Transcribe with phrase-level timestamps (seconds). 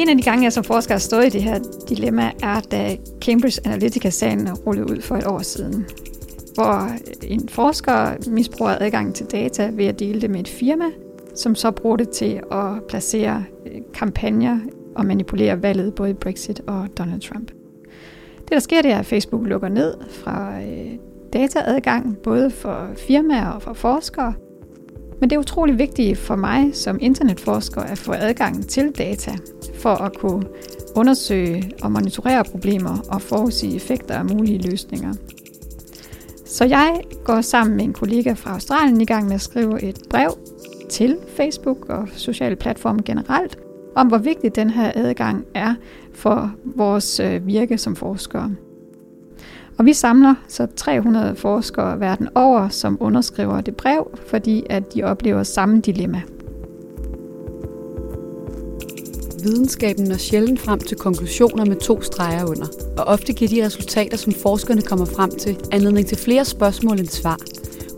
[0.00, 1.58] En af de gange, jeg som forsker har stået i det her
[1.88, 5.86] dilemma, er da Cambridge Analytica-sagen rullede ud for et år siden,
[6.54, 6.88] hvor
[7.22, 10.84] en forsker misbruger adgang til data ved at dele det med et firma,
[11.34, 14.58] som så bruger det til at placere øh, kampagner
[14.96, 17.50] og manipulere valget både i Brexit og Donald Trump.
[18.38, 20.98] Det, der sker, det er, at Facebook lukker ned fra øh,
[21.32, 24.34] dataadgang, både for firmaer og for forskere.
[25.20, 29.32] Men det er utrolig vigtigt for mig som internetforsker at få adgang til data,
[29.74, 30.44] for at kunne
[30.96, 35.14] undersøge og monitorere problemer og forudsige effekter af mulige løsninger.
[36.46, 39.98] Så jeg går sammen med en kollega fra Australien i gang med at skrive et
[40.10, 40.38] brev
[40.90, 43.58] til Facebook og sociale platforme generelt,
[43.96, 45.74] om hvor vigtig den her adgang er
[46.14, 48.54] for vores øh, virke som forskere.
[49.80, 55.02] Og vi samler så 300 forskere verden over, som underskriver det brev, fordi at de
[55.02, 56.22] oplever samme dilemma.
[59.42, 62.66] Videnskaben når sjældent frem til konklusioner med to streger under,
[62.98, 67.08] og ofte giver de resultater, som forskerne kommer frem til, anledning til flere spørgsmål end
[67.08, 67.38] svar,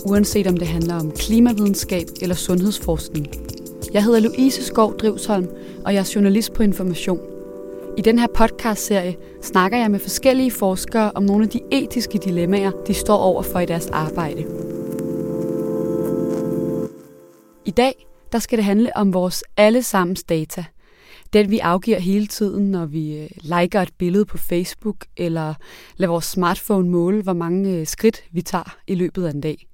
[0.04, 3.26] uanset om det handler om klimavidenskab eller sundhedsforskning.
[3.92, 5.48] Jeg hedder Louise Skov Drivsholm,
[5.84, 7.31] og jeg er journalist på Information.
[7.98, 12.70] I den her podcast-serie snakker jeg med forskellige forskere om nogle af de etiske dilemmaer,
[12.86, 14.40] de står over for i deres arbejde.
[17.64, 20.64] I dag der skal det handle om vores allesammens data.
[21.32, 25.54] Den vi afgiver hele tiden, når vi øh, liker et billede på Facebook, eller
[25.96, 29.66] lader vores smartphone måle, hvor mange øh, skridt vi tager i løbet af en dag.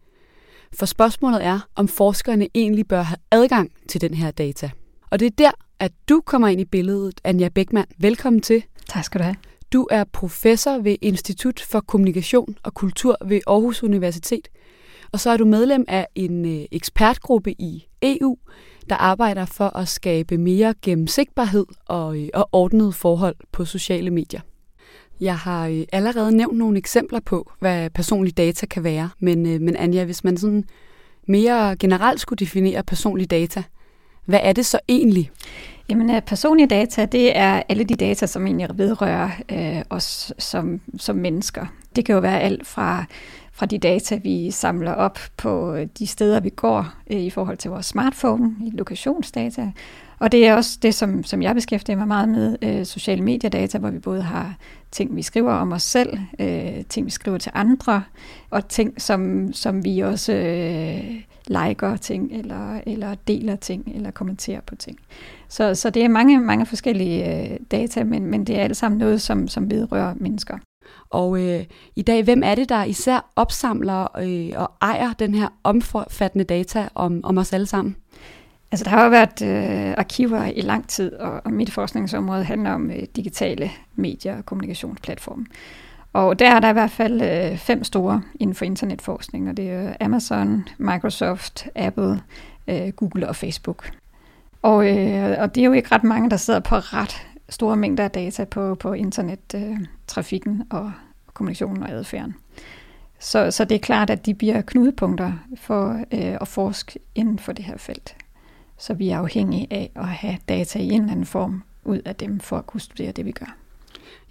[0.75, 4.71] For spørgsmålet er, om forskerne egentlig bør have adgang til den her data.
[5.11, 7.87] Og det er der, at du kommer ind i billedet, Anja Beckmann.
[7.99, 8.65] Velkommen til.
[8.89, 9.37] Tak skal du have.
[9.73, 14.49] Du er professor ved Institut for Kommunikation og Kultur ved Aarhus Universitet.
[15.13, 18.37] Og så er du medlem af en øh, ekspertgruppe i EU,
[18.89, 24.41] der arbejder for at skabe mere gennemsigtighed og, øh, og ordnet forhold på sociale medier.
[25.21, 29.77] Jeg har øh, allerede nævnt nogle eksempler på, hvad personlige data kan være, men, men
[29.77, 30.65] Anja, hvis man sådan
[31.27, 33.63] mere generelt skulle definere personlige data,
[34.29, 35.31] hvad er det så egentlig?
[35.89, 40.81] Jamen, øh, personlige data, det er alle de data, som egentlig vedrører øh, os som,
[40.99, 41.67] som mennesker.
[41.97, 43.05] Det kan jo være alt fra,
[43.53, 47.57] fra de data, vi samler op på øh, de steder, vi går øh, i forhold
[47.57, 49.73] til vores smartphone, i lokationsdata.
[50.19, 53.79] Og det er også det, som, som jeg beskæftiger mig meget med, øh, sociale mediedata,
[53.79, 54.57] hvor vi både har
[54.91, 58.03] ting, vi skriver om os selv, øh, ting, vi skriver til andre,
[58.51, 64.61] og ting, som, som vi også øh, liker ting, eller, eller deler ting, eller kommenterer
[64.61, 64.99] på ting.
[65.49, 68.99] Så, så det er mange, mange forskellige øh, data, men, men det er alt sammen
[68.99, 70.59] noget, som, som vedrører mennesker.
[71.11, 71.65] Og øh,
[71.97, 76.89] i dag, hvem er det, der især opsamler øh, og ejer den her omfattende data
[76.95, 77.97] om, om os alle sammen?
[78.73, 82.71] Altså, der har jo været øh, arkiver i lang tid, og, og mit forskningsområde handler
[82.71, 85.47] om øh, digitale medier og kommunikationsplatforme.
[86.13, 89.71] Og der er der i hvert fald øh, fem store inden for internetforskning, og det
[89.71, 92.21] er Amazon, Microsoft, Apple,
[92.69, 93.91] øh, Google og Facebook.
[94.63, 98.05] Og, øh, og det er jo ikke ret mange, der sidder på ret store mængder
[98.05, 100.93] af data på, på internettrafikken øh, og
[101.35, 102.35] kommunikationen og adfærden.
[103.19, 107.53] Så, så det er klart, at de bliver knudepunkter for øh, at forske inden for
[107.53, 108.17] det her felt.
[108.79, 112.17] Så vi er afhængige af at have data i en eller anden form ud af
[112.17, 113.57] dem for at kunne studere det, vi gør.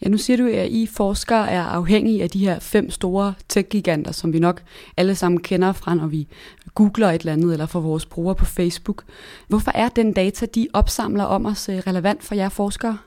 [0.02, 4.12] Ja, nu siger du, at I forskere er afhængige af de her fem store tech-giganter,
[4.12, 4.62] som vi nok
[4.98, 6.28] alle sammen kender fra, når vi
[6.76, 9.04] googler et eller andet, eller for vores brugere på Facebook.
[9.48, 12.98] Hvorfor er den data, de opsamler om os, øh, relevant for jer forskere?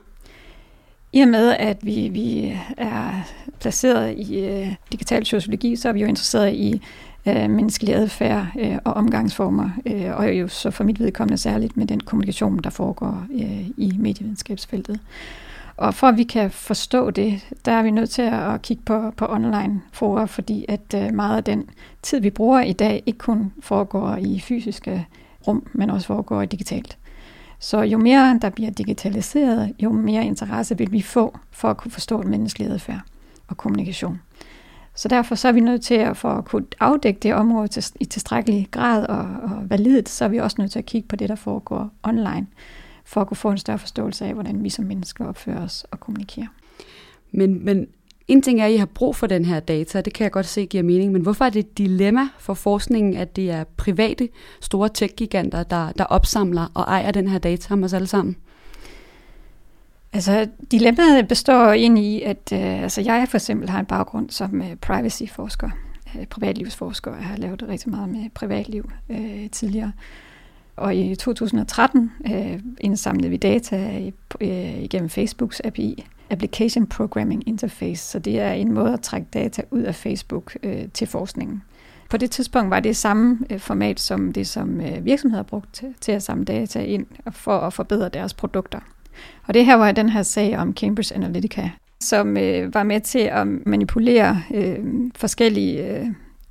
[1.13, 3.11] I og med, at vi, vi er
[3.59, 6.81] placeret i øh, digital sociologi, så er vi jo interesseret i
[7.27, 11.87] øh, menneskelig adfærd øh, og omgangsformer, øh, og jo så for mit vedkommende særligt med
[11.87, 14.99] den kommunikation, der foregår øh, i medievidenskabsfeltet.
[15.81, 19.11] Og for at vi kan forstå det, der er vi nødt til at kigge på,
[19.11, 21.69] på online forer, fordi at øh, meget af den
[22.01, 25.07] tid, vi bruger i dag, ikke kun foregår i fysiske
[25.47, 26.97] rum, men også foregår digitalt.
[27.59, 31.91] Så jo mere der bliver digitaliseret, jo mere interesse vil vi få for at kunne
[31.91, 33.01] forstå menneskelig adfærd
[33.47, 34.21] og kommunikation.
[34.95, 37.83] Så derfor så er vi nødt til at, for at kunne afdække det område til,
[37.99, 41.15] i tilstrækkelig grad og, og validt, så er vi også nødt til at kigge på
[41.15, 42.47] det, der foregår online
[43.05, 45.99] for at kunne få en større forståelse af, hvordan vi som mennesker opfører os og
[45.99, 46.47] kommunikerer.
[47.31, 47.87] Men, men
[48.27, 50.45] en ting er, at I har brug for den her data, det kan jeg godt
[50.45, 54.29] se giver mening, men hvorfor er det et dilemma for forskningen, at det er private
[54.61, 58.35] store tech-giganter, der, der opsamler og ejer den her data om os alle sammen?
[60.13, 64.61] Altså, dilemmaet består ind i, at øh, altså, jeg for eksempel har en baggrund som
[64.61, 65.69] øh, privacy-forsker,
[66.19, 67.15] øh, privatlivsforsker.
[67.15, 69.91] Jeg har lavet rigtig meget med privatliv øh, tidligere.
[70.75, 74.01] Og i 2013 øh, indsamlede vi data
[74.41, 79.61] øh, igennem Facebooks API, Application Programming Interface, så det er en måde at trække data
[79.71, 81.63] ud af Facebook øh, til forskningen.
[82.09, 85.93] På det tidspunkt var det samme øh, format som det, som øh, virksomheder brugte til,
[86.01, 88.79] til at samle data ind for at forbedre deres produkter.
[89.47, 91.69] Og det her var den her sag om Cambridge Analytica,
[91.99, 94.79] som øh, var med til at manipulere øh,
[95.15, 96.07] forskellige øh,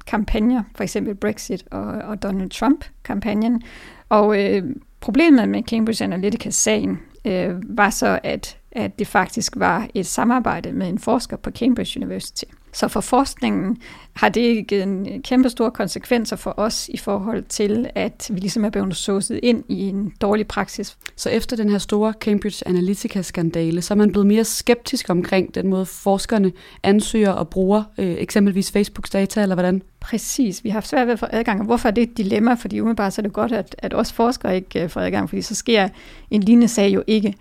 [0.07, 3.63] kampagner, for eksempel Brexit og, og Donald Trump-kampagnen.
[4.11, 4.63] Og øh,
[5.01, 10.89] problemet med Cambridge Analytica-sagen øh, var så, at, at det faktisk var et samarbejde med
[10.89, 12.45] en forsker på Cambridge University.
[12.73, 13.79] Så for forskningen
[14.13, 18.65] har det givet en kæmpe store konsekvenser for os i forhold til, at vi ligesom
[18.65, 20.97] er blevet såset ind i en dårlig praksis.
[21.17, 25.69] Så efter den her store Cambridge Analytica-skandale, så er man blevet mere skeptisk omkring den
[25.69, 26.53] måde, forskerne
[26.83, 29.83] ansøger og bruger øh, eksempelvis Facebooks data, eller hvordan?
[30.01, 30.65] Præcis.
[30.65, 31.61] Vi har haft svært ved at få adgang.
[31.61, 32.55] Og hvorfor er det et dilemma?
[32.55, 35.43] Fordi umiddelbart så er det godt, at, at også forskere ikke øh, får adgang, fordi
[35.43, 35.89] så sker
[36.31, 37.35] en lignende sag jo ikke.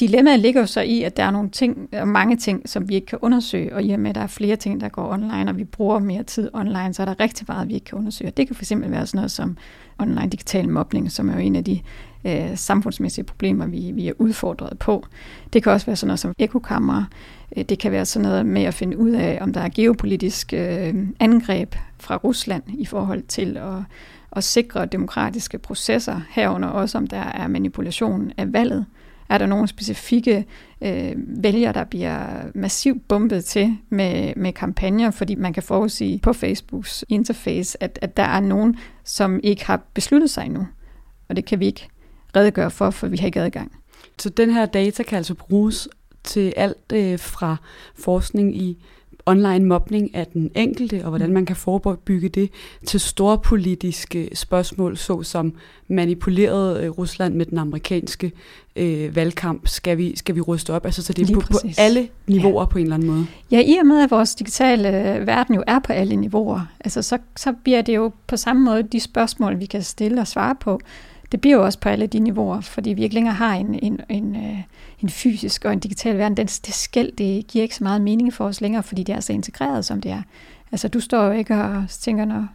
[0.00, 2.94] Dilemmaet ligger jo så i, at der er nogle ting, øh, mange ting, som vi
[2.94, 5.50] ikke kan undersøge, og i og med, at der er flere ting, der går online,
[5.50, 8.32] og vi bruger mere tid online, så er der rigtig meget, vi ikke kan undersøge.
[8.36, 9.56] Det kan fx være sådan noget som
[9.98, 11.80] online digital mobning, som er jo en af de
[12.24, 15.06] øh, samfundsmæssige problemer, vi, vi er udfordret på.
[15.52, 17.04] Det kan også være sådan noget som ekokammer.
[17.56, 20.52] Øh, det kan være sådan noget med at finde ud af, om der er geopolitisk
[20.52, 23.82] øh, angreb fra Rusland i forhold til at,
[24.32, 28.86] at sikre demokratiske processer, herunder også om der er manipulation af valget.
[29.28, 30.46] Er der nogle specifikke
[30.80, 36.32] øh, vælgere, der bliver massivt bumpet til med, med kampagner, fordi man kan forudsige på
[36.32, 40.66] Facebooks interface, at, at der er nogen, som ikke har besluttet sig endnu.
[41.28, 41.88] Og det kan vi ikke
[42.36, 43.72] redegøre for, for vi har ikke adgang.
[44.18, 45.88] Så den her data kan altså bruges
[46.24, 47.56] til alt øh, fra
[47.94, 48.84] forskning i
[49.26, 51.34] online mobning af den enkelte, og hvordan mm.
[51.34, 52.50] man kan forebygge det,
[52.86, 55.52] til store politiske spørgsmål, såsom
[55.88, 58.32] manipuleret øh, Rusland med den amerikanske
[58.76, 59.68] øh, valgkamp.
[59.68, 60.84] Skal vi, skal vi ruste op?
[60.84, 62.66] Altså, så det er på, på alle niveauer ja.
[62.66, 63.26] på en eller anden måde.
[63.50, 67.02] Ja, i og med, at vores digitale øh, verden jo er på alle niveauer, altså,
[67.02, 70.54] så, så bliver det jo på samme måde de spørgsmål, vi kan stille og svare
[70.60, 70.80] på,
[71.32, 74.00] det bliver jo også på alle de niveauer, fordi vi ikke længere har en, en,
[74.08, 74.58] en, øh,
[75.00, 76.36] en fysisk og en digital verden.
[76.36, 79.20] Den, det skæld, det giver ikke så meget mening for os længere, fordi det er
[79.20, 80.22] så integreret, som det er.
[80.72, 82.46] Altså, du står jo ikke og tænker, når,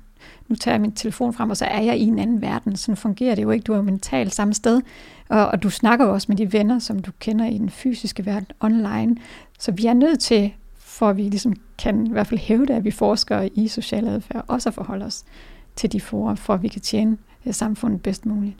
[0.47, 2.75] nu tager jeg min telefon frem, og så er jeg i en anden verden.
[2.75, 3.63] Sådan fungerer det jo ikke.
[3.63, 4.81] Du er jo mentalt samme sted,
[5.29, 8.25] og, og du snakker jo også med de venner, som du kender i den fysiske
[8.25, 9.15] verden online.
[9.59, 12.83] Så vi er nødt til, for at vi ligesom kan i hvert fald hæve at
[12.83, 15.23] vi forsker i social adfærd, også at forholde os
[15.75, 18.57] til de forer, for at vi kan tjene Øh, samfundet bedst muligt.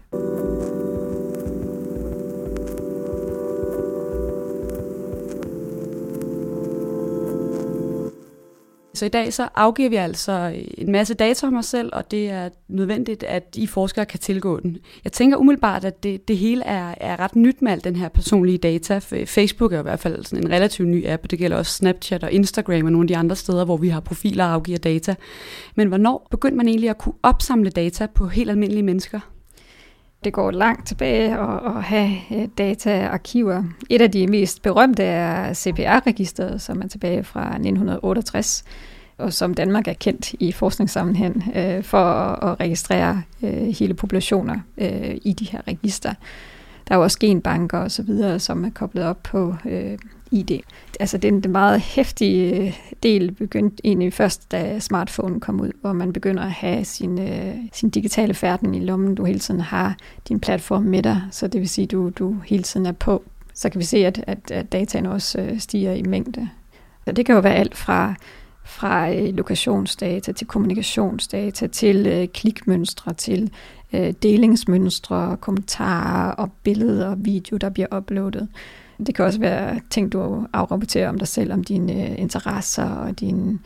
[9.01, 12.11] Så i dag så afgiver vi altså øh, en masse data om os selv, og
[12.11, 14.77] det er nødvendigt, at I forskere kan tilgå den.
[15.03, 18.09] Jeg tænker umiddelbart, at det, det hele er, er ret nyt med al den her
[18.09, 18.95] personlige data.
[19.11, 22.23] Øh, Facebook er i hvert fald sådan en relativt ny app, det gælder også Snapchat
[22.23, 25.15] og Instagram og nogle af de andre steder, hvor vi har profiler og afgiver data.
[25.75, 29.19] Men hvornår begyndte man egentlig at kunne opsamle data på helt almindelige mennesker?
[30.23, 33.63] det går langt tilbage at, at have øh, dataarkiver.
[33.89, 38.63] Et af de mest berømte er CPR-registeret, som er tilbage fra 1968,
[39.21, 44.59] og som Danmark er kendt i forskningssammenhæng øh, for at, at registrere øh, hele populationer
[44.77, 46.13] øh, i de her register.
[46.87, 49.97] Der er jo også genbanker og så videre, som er koblet op på øh,
[50.31, 50.59] ID.
[50.99, 55.93] Altså den, den meget hæftige øh, del begyndte egentlig først, da smartphone kom ud, hvor
[55.93, 59.15] man begynder at have sin, øh, sin digitale færden i lommen.
[59.15, 59.97] Du hele tiden har
[60.27, 63.23] din platform med dig, så det vil sige, at du, du hele tiden er på.
[63.53, 66.49] Så kan vi se, at, at, at dataen også øh, stiger i mængde.
[67.05, 68.15] Så det kan jo være alt fra
[68.63, 73.51] fra øh, lokationsdata til kommunikationsdata til øh, klikmønstre til
[73.93, 78.47] øh, delingsmønstre, kommentarer og billeder og video, der bliver uploadet.
[79.07, 83.19] Det kan også være ting, du afrapporterer om dig selv, om dine øh, interesser og
[83.19, 83.59] din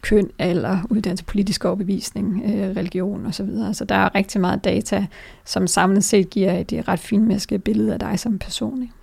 [0.00, 3.48] køn, alder, uddannelse, politisk overbevisning, øh, religion osv.
[3.48, 5.06] Så, så der er rigtig meget data,
[5.44, 8.82] som samlet set giver et øh, ret finmasket billede af dig som person.
[8.82, 8.94] Ikke?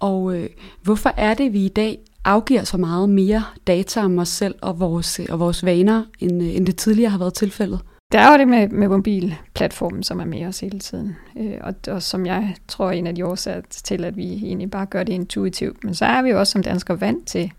[0.00, 0.48] Og øh,
[0.82, 4.80] hvorfor er det, vi i dag afgiver så meget mere data om os selv og
[4.80, 7.80] vores, øh, og vores vaner, end, øh, end det tidligere har været tilfældet?
[8.12, 11.74] Der er jo det med, med mobilplatformen, som er med os hele tiden, øh, og,
[11.88, 15.02] og som jeg tror er en af de årsager til, at vi egentlig bare gør
[15.02, 15.84] det intuitivt.
[15.84, 17.52] Men så er vi jo også som danskere vant til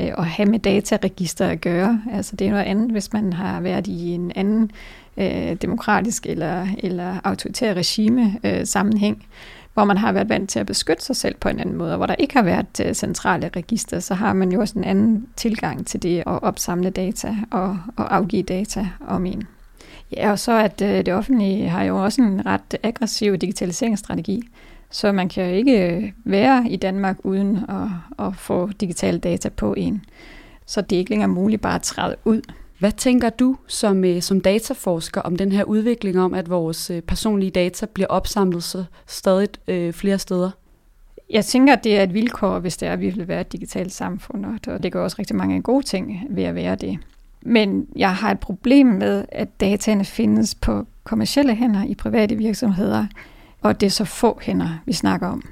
[0.00, 2.02] øh, at have med dataregister at gøre.
[2.12, 4.70] Altså det er noget andet, hvis man har været i en anden
[5.16, 9.26] øh, demokratisk eller, eller autoritær regime øh, sammenhæng,
[9.76, 11.96] hvor man har været vant til at beskytte sig selv på en anden måde, og
[11.96, 15.28] hvor der ikke har været øh, centrale register, så har man jo også en anden
[15.36, 19.44] tilgang til det at opsamle data og, og afgive data om en.
[20.12, 24.42] Ja, og så at øh, det offentlige har jo også en ret aggressiv digitaliseringsstrategi.
[24.90, 29.48] Så man kan jo ikke øh, være i Danmark uden at, at få digitale data
[29.48, 30.04] på en.
[30.66, 32.40] Så det er ikke længere muligt bare at træde ud.
[32.78, 37.02] Hvad tænker du som, øh, som dataforsker om den her udvikling om, at vores øh,
[37.02, 40.50] personlige data bliver opsamlet så stadig øh, flere steder?
[41.30, 43.52] Jeg tænker, at det er et vilkår, hvis det er, at vi vil være et
[43.52, 46.98] digitalt samfund, og det gør også rigtig mange gode ting ved at være det.
[47.42, 53.06] Men jeg har et problem med, at dataene findes på kommersielle hænder i private virksomheder,
[53.62, 55.42] og det er så få hænder, vi snakker om.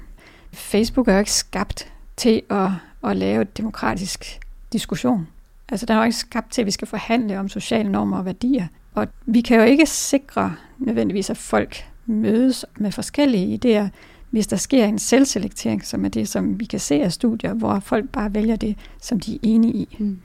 [0.53, 2.71] Facebook er jo ikke skabt til at,
[3.05, 4.41] at lave et demokratisk
[4.73, 5.29] diskussion.
[5.69, 8.25] Altså, den er jo ikke skabt til, at vi skal forhandle om sociale normer og
[8.25, 8.67] værdier.
[8.95, 13.89] Og vi kan jo ikke sikre nødvendigvis, at folk mødes med forskellige idéer,
[14.31, 17.81] hvis der sker en selvselektering, som er det, som vi kan se af studier, hvor
[17.81, 19.97] folk bare vælger det, som de er enige i.
[19.99, 20.19] Mm.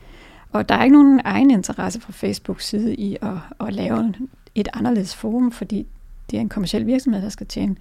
[0.51, 4.13] Og der er ikke nogen egen interesse fra Facebook side i at, at lave
[4.55, 5.87] et anderledes forum, fordi
[6.31, 7.75] det er en kommersiel virksomhed, der skal tjene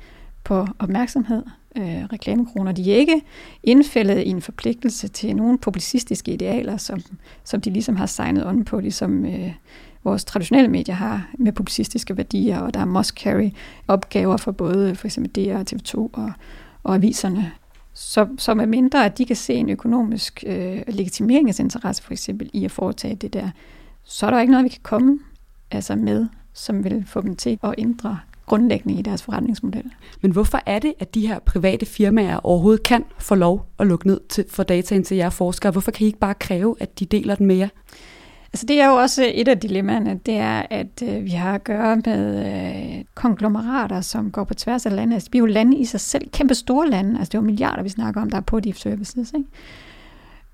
[0.44, 1.42] på opmærksomhed,
[1.78, 2.72] øh, reklamekroner.
[2.72, 3.22] De er ikke
[3.62, 7.00] indfældet i en forpligtelse til nogle publicistiske idealer, som,
[7.44, 9.52] som de ligesom har signet on på, ligesom øh,
[10.04, 13.50] vores traditionelle medier har med publicistiske værdier, og der er must-carry
[13.88, 16.32] opgaver for både for eksempel DR, TV2 og,
[16.82, 17.52] og aviserne.
[17.94, 22.64] Så, så med mindre, at de kan se en økonomisk øh, legitimeringsinteresse for eksempel i
[22.64, 23.50] at foretage det der,
[24.04, 25.18] så er der ikke noget, vi kan komme
[25.70, 29.90] altså med, som vil få dem til at ændre grundlæggende i deres forretningsmodel.
[30.20, 34.06] Men hvorfor er det, at de her private firmaer overhovedet kan få lov at lukke
[34.06, 35.72] ned til, for dataen til jer forskere?
[35.72, 37.68] Hvorfor kan I ikke bare kræve, at de deler den med jer?
[38.52, 41.64] Altså det er jo også et af dilemmaerne, det er, at øh, vi har at
[41.64, 45.14] gøre med øh, konglomerater, som går på tværs af landet.
[45.14, 47.46] Altså, vi er jo lande i sig selv, kæmpe store lande, altså det er jo
[47.46, 49.32] milliarder, vi snakker om, der er på de services.
[49.32, 49.48] Ikke?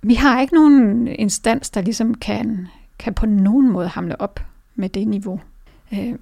[0.03, 4.41] Vi har ikke nogen instans, der ligesom kan, kan på nogen måde hamle op
[4.75, 5.41] med det niveau.
[5.93, 6.15] Øh,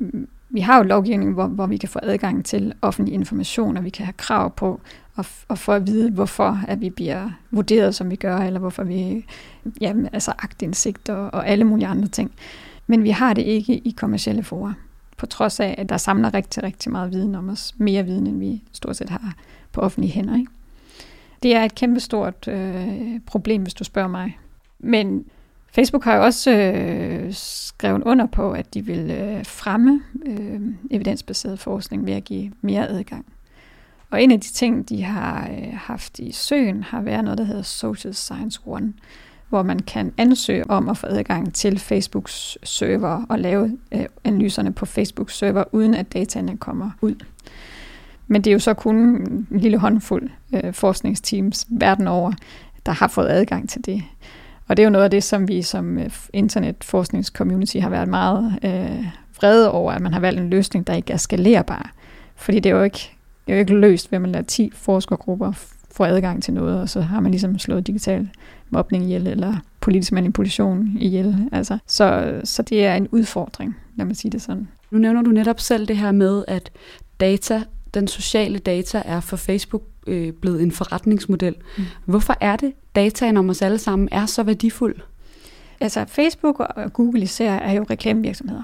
[0.53, 3.91] vi har jo lovgivning, hvor, hvor vi kan få adgang til offentlig information, og vi
[3.91, 4.81] kan have krav på
[5.15, 8.85] og, og få at vide, hvorfor at vi bliver vurderet, som vi gør, eller hvorfor
[8.85, 9.27] vi
[9.81, 12.33] jamen, altså agtindsigt og, og alle mulige andre ting.
[12.87, 14.73] Men vi har det ikke i kommersielle forer,
[15.17, 17.75] på trods af, at der samler rigtig, rigtig meget viden om os.
[17.79, 19.35] Mere viden, end vi stort set har
[19.73, 20.37] på offentlige hænder.
[20.37, 20.51] Ikke?
[21.43, 24.39] Det er et kæmpestort øh, problem, hvis du spørger mig.
[24.79, 25.25] Men
[25.75, 30.61] Facebook har jo også øh, skrevet under på, at de vil øh, fremme øh,
[30.91, 33.27] evidensbaseret forskning ved at give mere adgang.
[34.11, 37.45] Og en af de ting, de har øh, haft i søen, har været noget, der
[37.45, 38.93] hedder Social Science One,
[39.49, 44.73] hvor man kan ansøge om at få adgang til Facebooks server og lave øh, analyserne
[44.73, 47.15] på Facebooks server, uden at dataene kommer ud.
[48.27, 52.33] Men det er jo så kun en lille håndfuld øh, forskningsteams verden over,
[52.87, 54.03] der har fået adgang til det.
[54.73, 58.59] Og det er jo noget af det, som vi som øh, internetforskningscommunity har været meget
[58.65, 59.05] øh,
[59.37, 61.93] vrede over, at man har valgt en løsning, der ikke er skalerbar.
[62.37, 63.11] Fordi det er jo ikke,
[63.47, 65.53] det er jo ikke løst, ved at man lader 10 forskergrupper
[65.91, 68.29] få adgang til noget, og så har man ligesom slået digital
[68.71, 71.49] mobning ihjel, eller politisk manipulation ihjel.
[71.53, 74.69] Altså, så, så det er en udfordring, lad mig sige det sådan.
[74.91, 76.71] Nu nævner du netop selv det her med, at
[77.21, 77.63] data,
[77.95, 81.55] den sociale data, er for Facebook øh, blevet en forretningsmodel.
[81.79, 81.85] Mm.
[82.05, 84.97] Hvorfor er det, dataen om os alle sammen er så værdifuld?
[85.81, 88.63] Altså Facebook og Google især er jo reklamevirksomheder.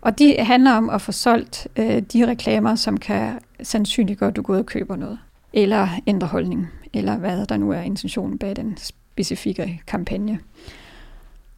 [0.00, 4.42] Og de handler om at få solgt øh, de reklamer, som kan sandsynliggøre, at du
[4.42, 5.18] går ud og køber noget.
[5.52, 10.38] Eller ændre holdning, eller hvad der nu er intentionen bag den specifikke kampagne.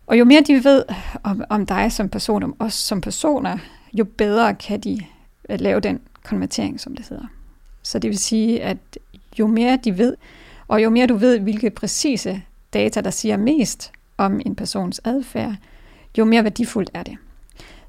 [0.06, 0.84] Og jo mere de ved
[1.22, 3.58] om, om dig som person, om os som personer,
[3.92, 5.00] jo bedre kan de
[5.48, 7.26] øh, lave den konvertering, som det hedder.
[7.94, 8.76] Så det vil sige, at
[9.38, 10.16] jo mere de ved,
[10.68, 15.54] og jo mere du ved, hvilke præcise data, der siger mest om en persons adfærd,
[16.18, 17.16] jo mere værdifuldt er det.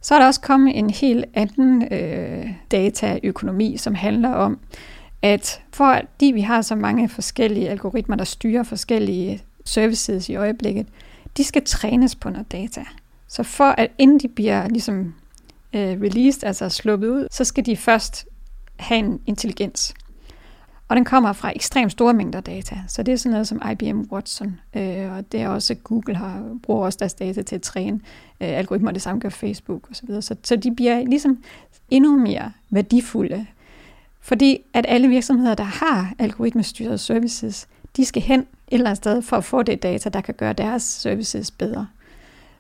[0.02, 4.60] Så er der også kommet en helt anden øh, dataøkonomi, som handler om,
[5.22, 10.88] at fordi vi har så mange forskellige algoritmer, der styrer forskellige services i øjeblikket,
[11.38, 12.86] de skal trænes på noget data.
[13.28, 15.14] Så for at inden de bliver ligesom
[15.74, 18.26] øh, released, altså sluppet ud, så skal de først
[18.78, 19.94] have en intelligens.
[20.88, 22.76] Og den kommer fra ekstremt store mængder data.
[22.88, 26.58] Så det er sådan noget som IBM Watson, øh, og det er også Google har,
[26.64, 28.00] bruger også deres data til at træne
[28.42, 30.08] øh, algoritmer, det samme gør Facebook osv.
[30.08, 31.44] Så, så, så de bliver ligesom
[31.90, 33.46] endnu mere værdifulde.
[34.22, 37.68] Fordi at alle virksomheder, der har algoritmestyrede services,
[37.98, 40.54] de skal hen et eller andet sted for at få det data, der kan gøre
[40.54, 41.88] deres services bedre.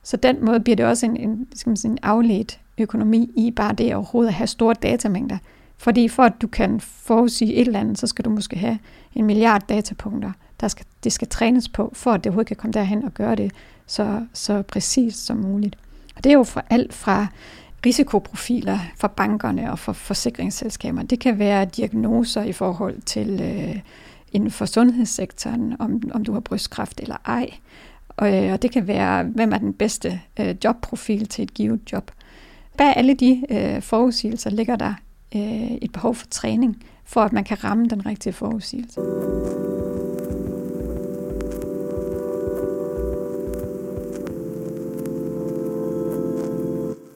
[0.04, 3.52] Så den måde bliver det også en, en, skal man sige, en afledt økonomi i
[3.52, 5.38] bare det overhovedet at have store datamængder,
[5.78, 8.80] fordi for at du kan forudsige et eller andet, så skal du måske have
[9.16, 12.74] en milliard datapunkter, der skal, det skal trænes på, for at det overhovedet kan komme
[12.74, 13.52] derhen og gøre det
[13.86, 15.78] så, så præcist som muligt.
[16.16, 17.28] Og det er jo fra alt fra
[17.86, 21.04] risikoprofiler for bankerne og for forsikringsselskaber.
[21.04, 23.80] Det kan være diagnoser i forhold til øh,
[24.32, 27.50] inden for sundhedssektoren, om, om du har brystkræft eller ej.
[28.10, 31.92] Og, øh, og det kan være, hvem er den bedste øh, jobprofil til et givet
[31.92, 32.12] job.
[32.78, 34.94] Bag alle de øh, forudsigelser ligger der
[35.36, 39.02] øh, et behov for træning, for at man kan ramme den rigtige forudsigelse.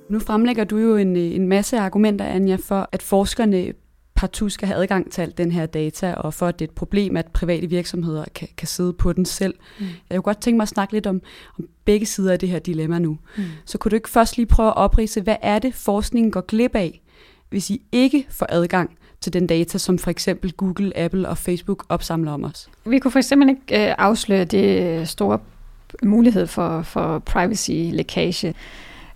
[0.09, 3.73] Nu fremlægger du jo en, en masse argumenter, Anja, for at forskerne
[4.15, 6.75] partout skal have adgang til al den her data, og for at det er et
[6.75, 9.53] problem, at private virksomheder kan, kan sidde på den selv.
[9.79, 9.85] Mm.
[9.85, 11.21] Jeg kunne godt tænke mig at snakke lidt om,
[11.59, 13.17] om begge sider af det her dilemma nu.
[13.37, 13.43] Mm.
[13.65, 16.75] Så kunne du ikke først lige prøve at oprise, hvad er det, forskningen går glip
[16.75, 17.01] af,
[17.49, 18.89] hvis I ikke får adgang
[19.21, 22.69] til den data, som for eksempel Google, Apple og Facebook opsamler om os?
[22.85, 25.39] Vi kunne for eksempel ikke øh, afsløre det store
[26.03, 28.53] mulighed for, for privacy-lækage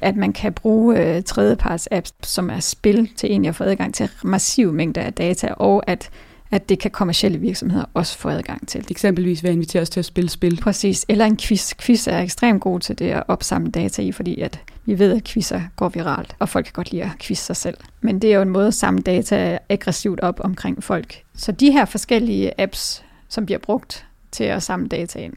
[0.03, 3.93] at man kan bruge øh, tredjeparts apps, som er spil, til egentlig at få adgang
[3.93, 6.09] til massive mængder af data, og at
[6.53, 8.86] at det kan kommersielle virksomheder også få adgang til.
[8.89, 10.60] Eksempelvis ved at invitere os til at spille spil.
[10.62, 11.74] Præcis, eller en quiz.
[11.75, 15.24] Quiz er ekstremt god til det at opsamle data i, fordi at vi ved, at
[15.24, 17.77] quizzer går viralt, og folk kan godt lide at quizze sig selv.
[18.01, 21.22] Men det er jo en måde at samle data aggressivt op omkring folk.
[21.36, 25.33] Så de her forskellige apps, som bliver brugt til at samle data ind,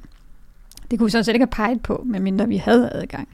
[0.90, 3.28] det kunne vi sådan set ikke have peget på, medmindre vi havde adgang.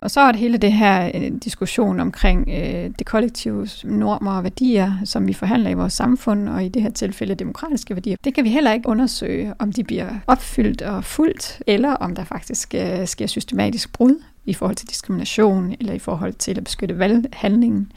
[0.00, 4.42] Og så er det hele det her øh, diskussion omkring øh, det kollektive normer og
[4.42, 8.16] værdier, som vi forhandler i vores samfund, og i det her tilfælde demokratiske værdier.
[8.24, 12.24] Det kan vi heller ikke undersøge, om de bliver opfyldt og fuldt, eller om der
[12.24, 16.98] faktisk øh, sker systematisk brud i forhold til diskrimination, eller i forhold til at beskytte
[16.98, 17.92] valghandlingen.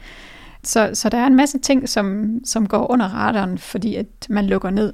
[0.62, 4.46] Så, så der er en masse ting, som, som går under radaren, fordi at man
[4.46, 4.92] lukker ned.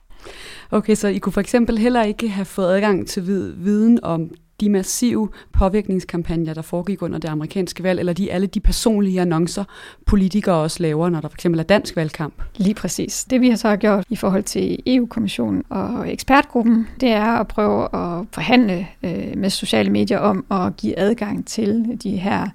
[0.71, 3.27] Okay, så I kunne for eksempel heller ikke have fået adgang til
[3.57, 8.61] viden om de massive påvirkningskampagner, der foregik under det amerikanske valg, eller de alle de
[8.61, 9.65] personlige annoncer,
[10.07, 12.35] politikere også laver, når der for eksempel er dansk valgkamp?
[12.57, 13.25] Lige præcis.
[13.25, 17.85] Det vi har så gjort i forhold til EU-kommissionen og ekspertgruppen, det er at prøve
[17.85, 22.49] at forhandle øh, med sociale medier om at give adgang til de her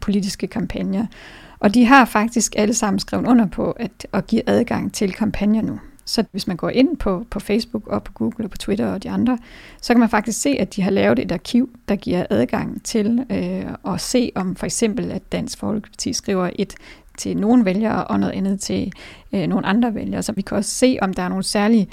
[0.00, 1.06] politiske kampagner.
[1.60, 5.62] Og de har faktisk alle sammen skrevet under på at, at give adgang til kampagner
[5.62, 5.78] nu.
[6.08, 9.02] Så hvis man går ind på, på Facebook og på Google og på Twitter og
[9.02, 9.38] de andre,
[9.80, 13.26] så kan man faktisk se, at de har lavet et arkiv, der giver adgang til
[13.30, 16.74] øh, at se om for eksempel, at Dansk Folkeparti skriver et
[17.18, 18.92] til nogle vælgere og noget andet til
[19.32, 20.22] øh, nogle andre vælgere.
[20.22, 21.88] Så vi kan også se, om der er nogle særlige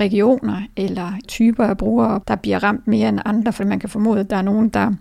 [0.00, 4.20] regioner eller typer af brugere, der bliver ramt mere end andre, for man kan formode,
[4.20, 4.92] at der er nogen, der,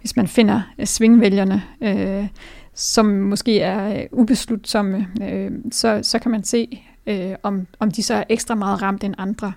[0.00, 2.26] hvis man finder øh, svingvælgerne, øh,
[2.74, 8.02] som måske er øh, ubeslutsomme, øh, så, så kan man se, øh, om, om de
[8.02, 9.52] så er ekstra meget ramt end andre.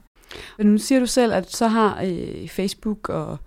[0.58, 3.38] Men nu siger du selv, at så har øh, Facebook og,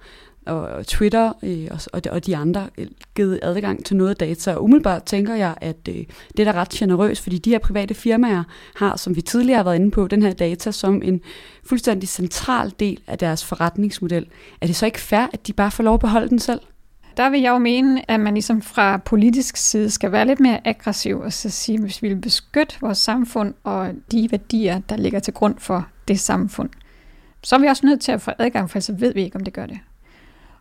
[0.46, 4.54] og Twitter øh, og, og, de andre øh, givet adgang til noget data.
[4.54, 6.04] Og umiddelbart tænker jeg, at øh,
[6.36, 8.44] det er da ret generøst, fordi de her private firmaer
[8.76, 11.20] har, som vi tidligere har været inde på, den her data som en
[11.66, 14.26] fuldstændig central del af deres forretningsmodel.
[14.60, 16.60] Er det så ikke fair, at de bare får lov at beholde den selv?
[17.16, 20.61] Der vil jeg jo mene, at man ligesom fra politisk side skal være lidt mere
[20.64, 25.18] aggressiv og så sige, hvis vi vil beskytte vores samfund og de værdier, der ligger
[25.18, 26.70] til grund for det samfund,
[27.42, 29.44] så er vi også nødt til at få adgang, for så ved vi ikke, om
[29.44, 29.79] det gør det.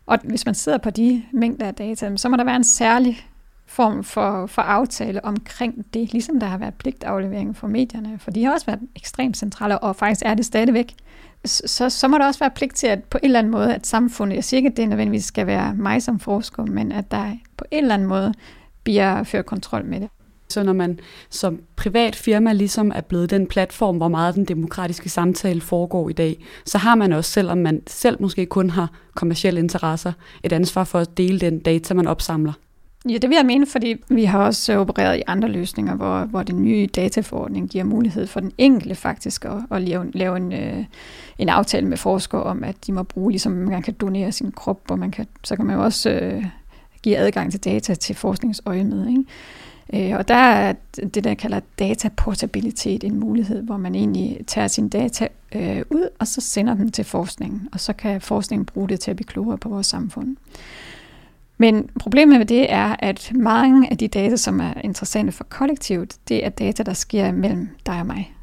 [0.06, 3.26] Og hvis man sidder på de mængder af data, så må der være en særlig
[3.66, 8.44] form for, for aftale omkring det, ligesom der har været pligtaflevering for medierne, for de
[8.44, 10.94] har også været ekstremt centrale, og faktisk er det stadigvæk
[11.44, 13.86] så, så må der også være pligt til, at på en eller anden måde, at
[13.86, 17.32] samfundet, jeg siger ikke, at det nødvendigvis skal være mig som forsker, men at der
[17.56, 18.34] på en eller anden måde
[18.84, 20.08] bliver ført kontrol med det.
[20.48, 20.98] Så når man
[21.30, 26.12] som privat firma ligesom er blevet den platform, hvor meget den demokratiske samtale foregår i
[26.12, 30.84] dag, så har man også, selvom man selv måske kun har kommersielle interesser, et ansvar
[30.84, 32.52] for at dele den data, man opsamler.
[33.08, 36.24] Ja, det vil jeg mene, fordi vi har også øh, opereret i andre løsninger, hvor,
[36.24, 40.52] hvor den nye dataforordning giver mulighed for den enkelte faktisk at, at lave, lave en,
[40.52, 40.84] øh,
[41.38, 44.80] en aftale med forskere om, at de må bruge, ligesom man kan donere sin krop,
[44.90, 46.44] og man kan, så kan man jo også øh,
[47.02, 49.08] give adgang til data til forskningsøje med.
[49.08, 49.24] Ikke?
[49.92, 50.72] Øh, og der er
[51.14, 56.26] det, der kalder dataportabilitet en mulighed, hvor man egentlig tager sine data øh, ud, og
[56.26, 59.58] så sender dem til forskningen, og så kan forskningen bruge det til at blive klogere
[59.58, 60.36] på vores samfund.
[61.58, 66.16] Men problemet med det er, at mange af de data, som er interessante for kollektivet,
[66.28, 68.34] det er data, der sker mellem dig og mig.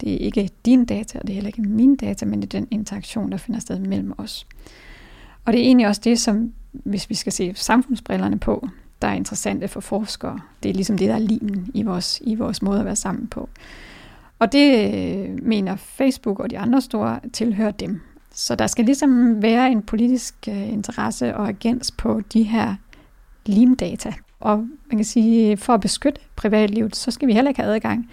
[0.00, 2.60] Det er ikke din data, og det er heller ikke min data, men det er
[2.60, 4.46] den interaktion, der finder sted mellem os.
[5.44, 8.68] Og det er egentlig også det, som, hvis vi skal se samfundsbrillerne på,
[9.02, 10.40] der er interessante for forskere.
[10.62, 13.26] Det er ligesom det, der er limen i vores, i vores måde at være sammen
[13.26, 13.48] på.
[14.38, 18.00] Og det øh, mener Facebook og de andre store tilhører dem.
[18.38, 22.74] Så der skal ligesom være en politisk øh, interesse og agens på de her
[23.46, 24.12] limdata.
[24.40, 28.10] Og man kan sige, for at beskytte privatlivet, så skal vi heller ikke have adgang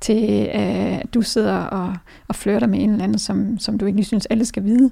[0.00, 1.96] til, øh, at du sidder og,
[2.28, 4.90] og flirter med en eller anden, som, som du ikke lige synes, alle skal vide.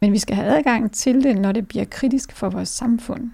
[0.00, 3.30] Men vi skal have adgang til det, når det bliver kritisk for vores samfund.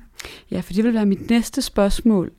[0.51, 2.31] Ja, for det vil være mit næste spørgsmål.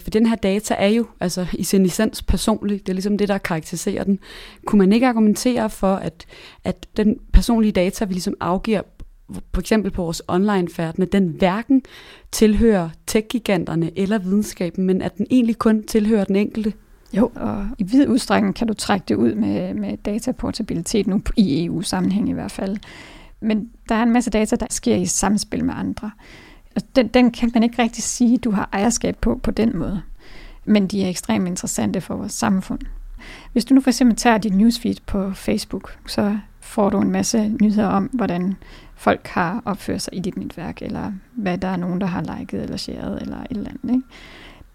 [0.00, 2.80] For den her data er jo altså i sin essens personlig.
[2.80, 4.18] Det er ligesom det, der karakteriserer den.
[4.66, 6.26] Kunne man ikke argumentere for, at,
[6.64, 8.80] at den personlige data, vi ligesom afgiver
[9.54, 11.82] for eksempel på vores online-færden, at den hverken
[12.32, 16.72] tilhører tech-giganterne eller videnskaben, men at den egentlig kun tilhører den enkelte?
[17.12, 21.64] Jo, og i vid udstrækning kan du trække det ud med, med dataportabilitet nu i
[21.64, 22.76] EU-sammenhæng i hvert fald.
[23.40, 26.10] Men der er en masse data, der sker i samspil med andre.
[26.76, 30.02] Altså, den, den kan man ikke rigtig sige, du har ejerskab på på den måde.
[30.64, 32.80] Men de er ekstremt interessante for vores samfund.
[33.52, 37.48] Hvis du nu for eksempel tager dit newsfeed på Facebook, så får du en masse
[37.48, 38.56] nyheder om, hvordan
[38.94, 42.62] folk har opført sig i dit netværk, eller hvad der er nogen, der har liket
[42.62, 43.94] eller shared, eller et eller andet.
[43.94, 44.06] Ikke?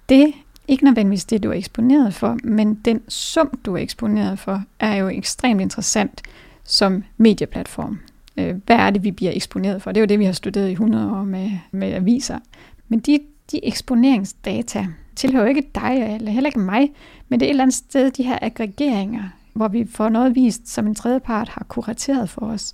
[0.10, 0.34] Det
[0.68, 4.96] ikke nødvendigvis det, du er eksponeret for, men den sum, du er eksponeret for, er
[4.96, 6.22] jo ekstremt interessant
[6.64, 8.00] som medieplatform.
[8.40, 9.92] Øh, hvad er det, vi bliver eksponeret for?
[9.92, 12.40] Det er jo det, vi har studeret i 100 år med, med aviser.
[12.88, 13.20] Men de,
[13.52, 16.92] de eksponeringsdata tilhører jo ikke dig, eller heller ikke mig,
[17.30, 19.24] men det er et eller andet sted, de her aggregeringer,
[19.54, 22.74] hvor vi får noget vist, som en tredjepart har kurateret for os.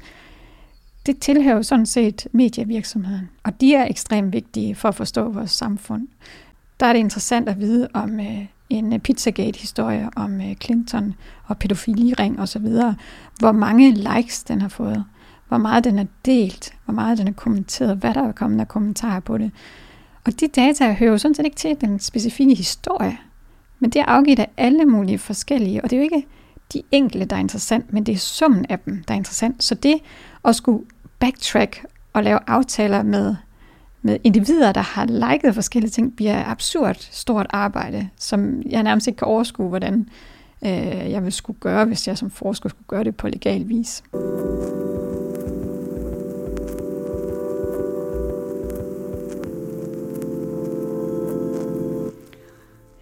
[1.05, 5.51] Det tilhører jo sådan set medievirksomheden, og de er ekstremt vigtige for at forstå vores
[5.51, 6.07] samfund
[6.79, 11.13] der er det interessant at vide om øh, en Pizzagate-historie om øh, Clinton
[11.45, 12.67] og pædofiliring osv.,
[13.39, 15.05] hvor mange likes den har fået,
[15.47, 18.67] hvor meget den er delt, hvor meget den er kommenteret, hvad der er kommet af
[18.67, 19.51] kommentarer på det.
[20.25, 23.17] Og de data hører jo sådan set ikke til den specifikke historie,
[23.79, 26.27] men det er afgivet af alle mulige forskellige, og det er jo ikke
[26.73, 29.63] de enkelte, der er interessant, men det er summen af dem, der er interessant.
[29.63, 29.95] Så det
[30.45, 30.85] at skulle
[31.19, 33.35] backtrack og lave aftaler med
[34.05, 39.17] med individer, der har liket forskellige ting, bliver absurd stort arbejde, som jeg nærmest ikke
[39.17, 40.09] kan overskue, hvordan
[40.65, 44.03] øh, jeg vil skulle gøre, hvis jeg som forsker skulle gøre det på legal vis.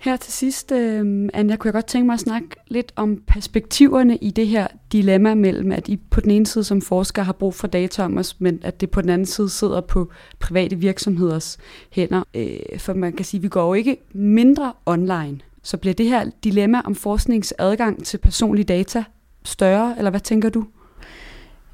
[0.04, 4.18] Her til sidst, øh, Anja, kunne jeg godt tænke mig at snakke lidt om perspektiverne
[4.18, 7.54] i det her dilemma mellem, at I på den ene side som forsker har brug
[7.54, 11.58] for data om os, men at det på den anden side sidder på private virksomheders
[11.92, 12.24] hænder.
[12.34, 15.39] Øh, for man kan sige, at vi går jo ikke mindre online.
[15.63, 19.04] Så bliver det her dilemma om forskningsadgang til personlige data
[19.44, 20.66] større, eller hvad tænker du?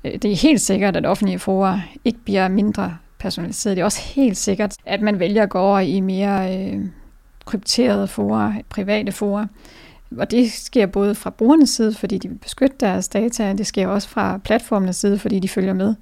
[0.04, 3.78] Øh, det er helt sikkert, at offentlige forer ikke bliver mindre personaliseret.
[3.78, 6.86] Det er også helt sikkert, at man vælger at gå over i mere øh,
[7.49, 9.47] krypterede fora, private fora.
[10.17, 13.67] Og det sker både fra brugernes side, fordi de vil beskytte deres data, og det
[13.67, 15.95] sker også fra platformenes side, fordi de følger med.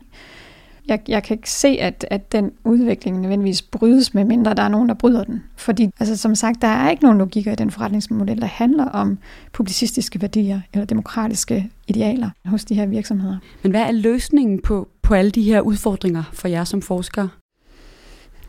[0.88, 4.90] Jeg, jeg kan ikke se, at, at den udvikling nødvendigvis brydes, medmindre der er nogen,
[4.90, 5.44] der bryder den.
[5.56, 9.18] Fordi, altså, som sagt, der er ikke nogen logikker i den forretningsmodel, der handler om
[9.54, 13.38] publicistiske værdier eller demokratiske idealer hos de her virksomheder.
[13.64, 17.30] Men hvad er løsningen på, på alle de her udfordringer for jer som forskere?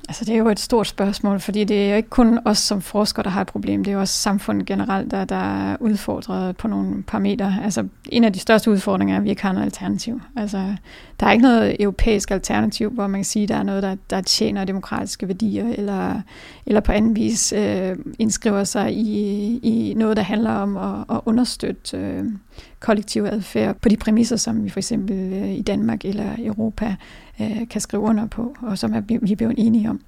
[0.08, 2.82] Altså det er jo et stort spørgsmål, fordi det er jo ikke kun os som
[2.82, 3.84] forskere, der har et problem.
[3.84, 7.56] Det er jo også samfundet generelt, der, der er udfordret på nogle parametre.
[7.64, 10.20] Altså en af de største udfordringer er, at vi ikke har noget alternativ.
[10.36, 10.74] Altså
[11.20, 13.96] der er ikke noget europæisk alternativ, hvor man kan sige, at der er noget, der,
[14.10, 16.20] der tjener demokratiske værdier, eller,
[16.66, 21.20] eller på anden vis øh, indskriver sig i, i noget, der handler om at, at
[21.26, 22.24] understøtte øh,
[22.80, 26.96] kollektiv adfærd på de præmisser, som vi for eksempel øh, i Danmark eller Europa
[27.40, 30.00] øh, kan skrive under på, og som er, vi er blevet enige om.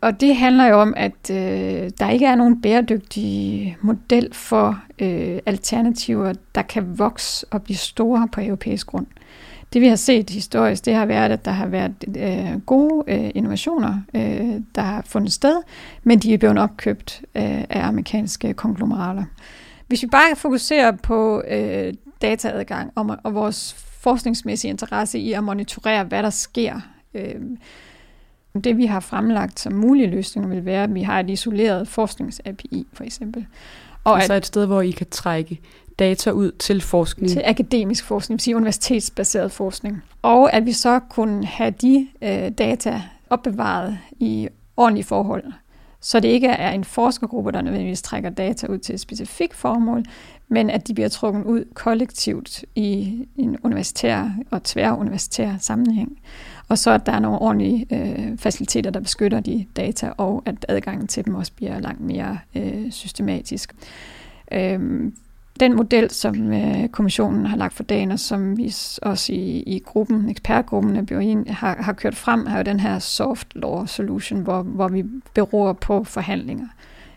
[0.00, 5.38] Og det handler jo om, at øh, der ikke er nogen bæredygtig model for øh,
[5.46, 9.06] alternativer, der kan vokse og blive store på europæisk grund.
[9.72, 13.30] Det vi har set historisk, det har været, at der har været øh, gode øh,
[13.34, 15.56] innovationer, øh, der har fundet sted,
[16.02, 19.24] men de er blevet opkøbt øh, af amerikanske konglomerater.
[19.86, 26.04] Hvis vi bare fokuserer på øh, dataadgang og, og vores forskningsmæssige interesse i at monitorere,
[26.04, 26.80] hvad der sker.
[27.14, 27.40] Øh,
[28.64, 32.86] det vi har fremlagt som mulige løsninger vil være, at vi har et isoleret forsknings-API
[32.92, 33.46] for eksempel.
[34.04, 35.60] Og altså at, et sted, hvor I kan trække
[35.98, 37.30] data ud til forskning.
[37.30, 40.02] Til akademisk forskning, sige universitetsbaseret forskning.
[40.22, 45.44] Og at vi så kunne have de øh, data opbevaret i ordentlige forhold.
[46.04, 50.04] Så det ikke er en forskergruppe, der nødvendigvis trækker data ud til et specifikt formål,
[50.48, 56.18] men at de bliver trukket ud kollektivt i en universitær og tværuniversitær sammenhæng.
[56.68, 60.66] Og så at der er nogle ordentlige øh, faciliteter, der beskytter de data, og at
[60.68, 63.74] adgangen til dem også bliver langt mere øh, systematisk.
[64.52, 65.14] Øhm,
[65.60, 69.78] den model, som øh, kommissionen har lagt for dagen, og som vi også i, i
[69.78, 71.06] gruppen, ekspertgruppen af
[71.54, 75.72] har, har kørt frem, er jo den her soft law solution, hvor, hvor vi beror
[75.72, 76.66] på forhandlinger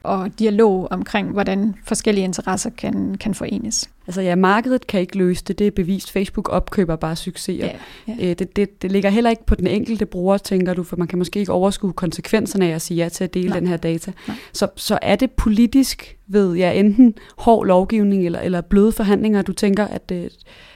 [0.08, 3.90] og dialog omkring, hvordan forskellige interesser kan, kan forenes.
[4.08, 6.12] Altså ja, markedet kan ikke løse det, det er bevist.
[6.12, 7.66] Facebook opkøber bare succeser.
[7.66, 8.30] Ja, ja.
[8.30, 11.08] Øh, det, det, det ligger heller ikke på den enkelte bruger, tænker du, for man
[11.08, 13.60] kan måske ikke overskue konsekvenserne af at sige ja til at dele Nej.
[13.60, 14.12] den her data.
[14.54, 19.54] Så, så er det politisk ved ja, enten hård lovgivning eller, eller bløde forhandlinger, du
[19.54, 20.30] tænker, at, øh,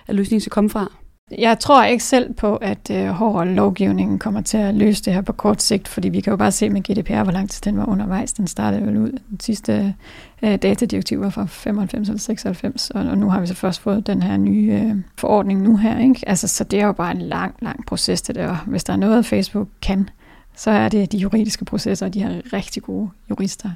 [0.08, 0.91] at løsningen skal komme fra?
[1.38, 5.22] Jeg tror ikke selv på, at øh, hård lovgivningen kommer til at løse det her
[5.22, 7.78] på kort sigt, fordi vi kan jo bare se med GDPR, hvor lang tid den
[7.78, 8.34] var undervejs.
[8.34, 9.20] Den startede jo ud.
[9.30, 9.96] Den sidste
[10.41, 14.08] øh, datadirektiv var fra 95 eller 96, og, og nu har vi så først fået
[14.08, 16.00] den her nye øh, forordning nu her.
[16.00, 16.20] Ikke?
[16.28, 18.56] Altså, så det er jo bare en lang, lang proces, det der.
[18.67, 20.10] Hvis der er noget, Facebook kan,
[20.56, 23.70] så er det de juridiske processer, og de har rigtig gode jurister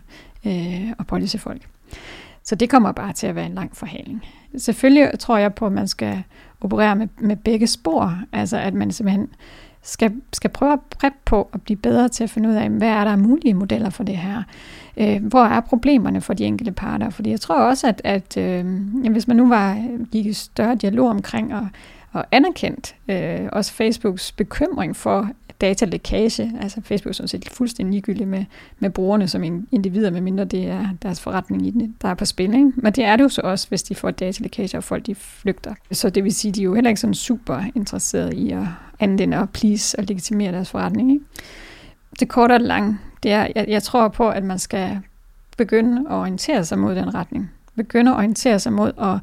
[0.45, 1.61] øh, og policyfolk.
[2.43, 4.25] Så det kommer bare til at være en lang forhandling.
[4.57, 6.23] Selvfølgelig tror jeg på, at man skal
[6.65, 8.19] operere med, med begge spor.
[8.34, 9.28] Altså at man simpelthen
[9.82, 12.88] skal, skal prøve at preppe på at blive bedre til at finde ud af, hvad
[12.88, 14.43] er der mulige modeller for det her?
[14.97, 17.10] Øh, hvor er problemerne for de enkelte parter?
[17.10, 18.65] Fordi jeg tror også, at, at øh,
[19.12, 21.67] hvis man nu var gik i større dialog omkring og,
[22.12, 25.30] og anerkendt øh, også Facebooks bekymring for
[25.61, 26.53] datalækage.
[26.61, 28.45] Altså Facebook er sådan set fuldstændig ligegyldig med,
[28.79, 32.53] med brugerne som individer, medmindre det er deres forretning i den, der er på spil.
[32.53, 32.71] Ikke?
[32.75, 35.73] Men det er det jo så også, hvis de får datalækage, og folk de flygter.
[35.91, 38.63] Så det vil sige, at de er jo heller ikke sådan super interesserede i at
[38.99, 41.11] anvende og please og legitimere deres forretning.
[41.11, 41.25] Ikke?
[42.19, 44.99] Det korte og det lange, det er, jeg, jeg tror på, at man skal
[45.57, 47.51] begynde at orientere sig mod den retning.
[47.75, 49.19] Begynde at orientere sig mod at,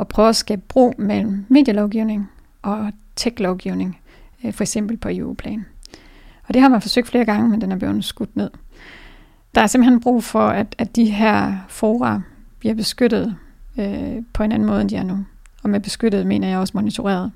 [0.00, 2.30] at prøve at skabe bro mellem medielovgivning
[2.62, 4.00] og tech-lovgivning,
[4.44, 5.66] øh, for eksempel på EU-plan.
[6.48, 8.50] Og det har man forsøgt flere gange, men den er blevet skudt ned.
[9.54, 12.20] Der er simpelthen brug for, at, at de her fora
[12.58, 13.36] bliver beskyttet
[13.78, 15.24] øh, på en anden måde, end de er nu.
[15.62, 17.32] Og med beskyttet mener jeg også monitoreret.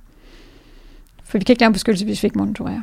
[1.25, 2.83] For vi kan ikke lave en beskyttelse, hvis vi ikke monitorerer.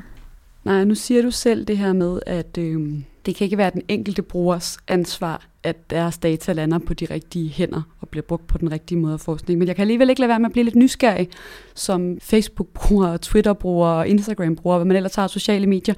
[0.64, 3.82] Nej, nu siger du selv det her med, at øh, det kan ikke være den
[3.88, 8.58] enkelte brugers ansvar, at deres data lander på de rigtige hænder og bliver brugt på
[8.58, 9.60] den rigtige måde af forskning.
[9.60, 11.30] Men jeg kan alligevel ikke lade være med at blive lidt nysgerrig
[11.76, 15.96] som Facebook-bruger, Twitter-bruger og Instagram-bruger, hvad man ellers tager sociale medier.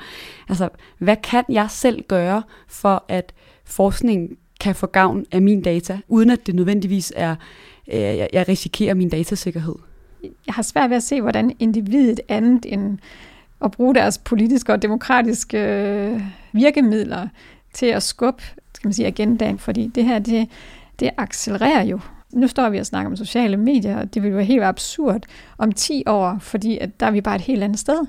[0.49, 3.33] Altså, hvad kan jeg selv gøre for, at
[3.65, 7.35] forskning kan få gavn af min data, uden at det nødvendigvis er,
[7.87, 8.01] øh,
[8.33, 9.75] jeg risikerer min datasikkerhed?
[10.23, 12.97] Jeg har svært ved at se, hvordan individet andet end
[13.65, 16.21] at bruge deres politiske og demokratiske øh,
[16.53, 17.27] virkemidler
[17.73, 18.43] til at skubbe
[18.79, 20.47] skal man sige, agendaen, fordi det her, det,
[20.99, 21.99] det accelererer jo.
[22.33, 25.23] Nu står vi og snakker om sociale medier, og det vil jo være helt absurd
[25.57, 28.05] om 10 år, fordi at der er vi bare et helt andet sted.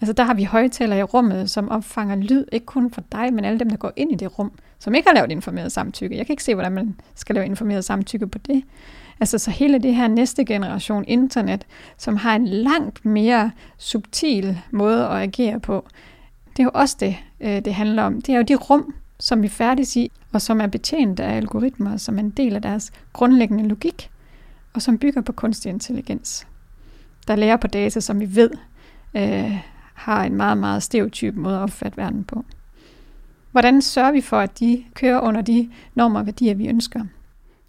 [0.00, 3.44] Altså der har vi højtaler i rummet, som opfanger lyd, ikke kun for dig, men
[3.44, 6.16] alle dem, der går ind i det rum, som ikke har lavet informeret samtykke.
[6.16, 8.64] Jeg kan ikke se, hvordan man skal lave informeret samtykke på det.
[9.20, 11.66] Altså så hele det her næste generation internet,
[11.98, 15.86] som har en langt mere subtil måde at agere på,
[16.56, 18.22] det er jo også det, øh, det handler om.
[18.22, 21.96] Det er jo de rum, som vi færdes i, og som er betjent af algoritmer,
[21.96, 24.10] som er en del af deres grundlæggende logik,
[24.72, 26.46] og som bygger på kunstig intelligens,
[27.28, 28.50] der lærer på data, som vi ved
[29.16, 29.58] øh,
[29.94, 32.44] har en meget, meget stereotyp måde at opfatte verden på.
[33.52, 37.04] Hvordan sørger vi for, at de kører under de normer og værdier, vi ønsker?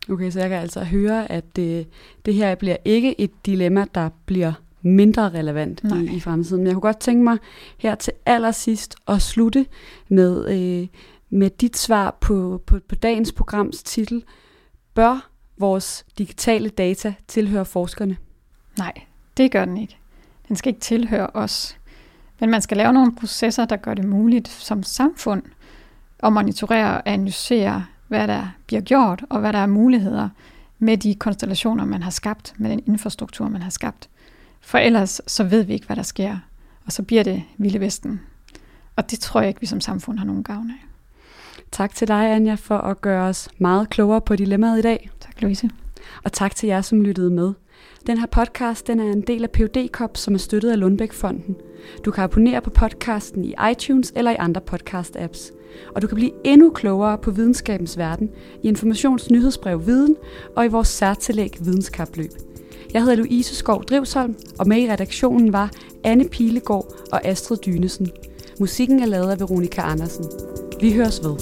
[0.10, 1.88] Okay, så jeg kan altså høre, at det,
[2.26, 6.58] det her bliver ikke et dilemma, der bliver mindre relevant i, i fremtiden.
[6.58, 7.38] Men jeg kunne godt tænke mig
[7.78, 9.66] her til allersidst at slutte
[10.10, 10.88] med, øh,
[11.36, 14.24] med dit svar på, på, på dagens programs titel.
[14.94, 18.18] Bør vores digitale data tilhøre forskerne?
[18.78, 18.94] Nej,
[19.38, 19.98] det gør den ikke.
[20.48, 21.78] Den skal ikke tilhøre os.
[22.40, 25.44] Men man skal lave nogle processer, der gør det muligt som samfund
[26.20, 30.30] at monitorere og analysere, hvad der bliver gjort, og hvad der er muligheder
[30.80, 34.10] med de konstellationer, man har skabt, med den infrastruktur, man har skabt.
[34.62, 36.38] For ellers så ved vi ikke, hvad der sker,
[36.86, 38.22] og så bliver det Vilde Vesten.
[38.96, 40.95] Og det tror jeg ikke, vi som samfund har nogen gavn af.
[41.72, 45.10] Tak til dig, Anja, for at gøre os meget klogere på dilemmaet i dag.
[45.20, 45.70] Tak, Louise.
[46.24, 47.54] Og tak til jer, som lyttede med.
[48.08, 51.56] Den her podcast den er en del af PUD Kop, som er støttet af Lundbæk-fonden.
[52.06, 55.54] Du kan abonnere på podcasten i iTunes eller i andre podcast-apps.
[55.96, 58.30] Og du kan blive endnu klogere på videnskabens verden
[58.64, 60.16] i Informations nyhedsbrev Viden
[60.56, 62.32] og i vores særtillæg Videnskabløb.
[62.94, 65.72] Jeg hedder Louise Skov Drivsholm, og med i redaktionen var
[66.04, 68.12] Anne Pilegaard og Astrid Dynesen.
[68.60, 70.26] Musikken er lavet af Veronika Andersen.
[70.86, 71.36] Vi høres ved.